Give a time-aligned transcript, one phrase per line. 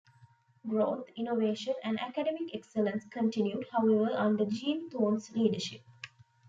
[0.67, 5.81] Growth, innovation, and academic excellence continued, however, under Gene Thorn's leadership.